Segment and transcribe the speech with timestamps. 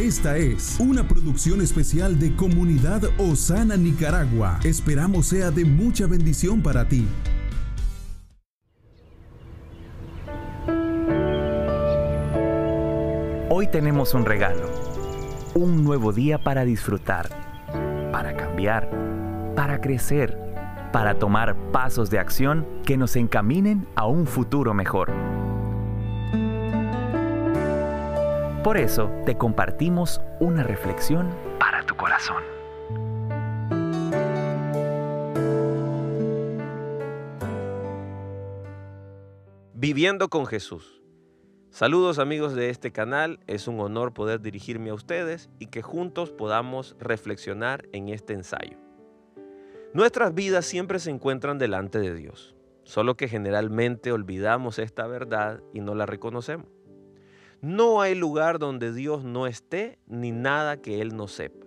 [0.00, 4.58] Esta es una producción especial de Comunidad Osana Nicaragua.
[4.64, 7.06] Esperamos sea de mucha bendición para ti.
[13.50, 14.70] Hoy tenemos un regalo,
[15.54, 17.28] un nuevo día para disfrutar,
[18.10, 18.88] para cambiar,
[19.54, 20.34] para crecer,
[20.94, 25.29] para tomar pasos de acción que nos encaminen a un futuro mejor.
[28.62, 32.42] Por eso te compartimos una reflexión para tu corazón.
[39.72, 41.00] Viviendo con Jesús.
[41.70, 46.30] Saludos amigos de este canal, es un honor poder dirigirme a ustedes y que juntos
[46.30, 48.76] podamos reflexionar en este ensayo.
[49.94, 55.80] Nuestras vidas siempre se encuentran delante de Dios, solo que generalmente olvidamos esta verdad y
[55.80, 56.79] no la reconocemos.
[57.60, 61.66] No hay lugar donde Dios no esté ni nada que Él no sepa.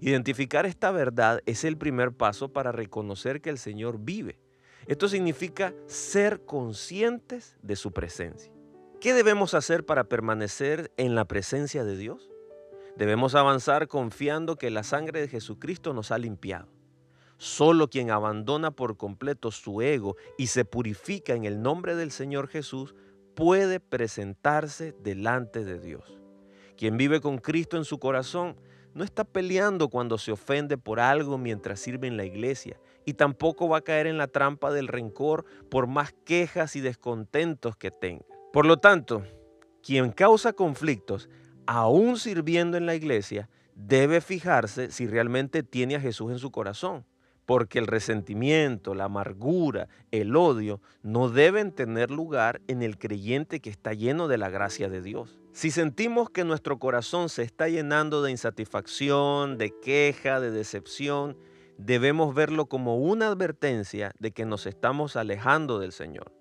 [0.00, 4.38] Identificar esta verdad es el primer paso para reconocer que el Señor vive.
[4.86, 8.52] Esto significa ser conscientes de su presencia.
[9.00, 12.30] ¿Qué debemos hacer para permanecer en la presencia de Dios?
[12.96, 16.68] Debemos avanzar confiando que la sangre de Jesucristo nos ha limpiado.
[17.36, 22.48] Solo quien abandona por completo su ego y se purifica en el nombre del Señor
[22.48, 22.94] Jesús
[23.36, 26.18] puede presentarse delante de Dios.
[26.76, 28.56] Quien vive con Cristo en su corazón
[28.94, 33.68] no está peleando cuando se ofende por algo mientras sirve en la iglesia y tampoco
[33.68, 38.24] va a caer en la trampa del rencor por más quejas y descontentos que tenga.
[38.54, 39.22] Por lo tanto,
[39.82, 41.28] quien causa conflictos,
[41.66, 47.04] aún sirviendo en la iglesia, debe fijarse si realmente tiene a Jesús en su corazón,
[47.46, 53.70] porque el resentimiento, la amargura, el odio no deben tener lugar en el creyente que
[53.70, 55.38] está lleno de la gracia de Dios.
[55.52, 61.38] Si sentimos que nuestro corazón se está llenando de insatisfacción, de queja, de decepción,
[61.78, 66.32] debemos verlo como una advertencia de que nos estamos alejando del Señor.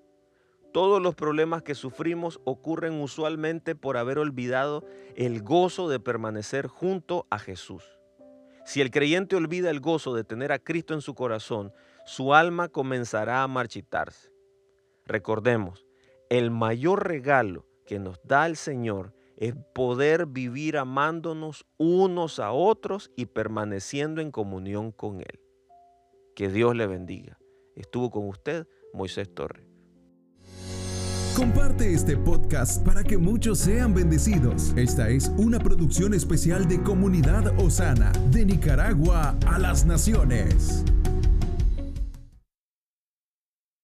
[0.73, 4.83] Todos los problemas que sufrimos ocurren usualmente por haber olvidado
[5.15, 7.94] el gozo de permanecer junto a Jesús.
[8.65, 11.71] Si el creyente olvida el gozo de tener a Cristo en su corazón,
[12.05, 14.31] su alma comenzará a marchitarse.
[15.05, 15.85] Recordemos,
[16.29, 23.11] el mayor regalo que nos da el Señor es poder vivir amándonos unos a otros
[23.15, 25.39] y permaneciendo en comunión con Él.
[26.35, 27.37] Que Dios le bendiga.
[27.75, 29.64] Estuvo con usted Moisés Torres.
[31.35, 34.71] Comparte este podcast para que muchos sean bendecidos.
[34.77, 40.85] Esta es una producción especial de Comunidad Osana, de Nicaragua a las Naciones.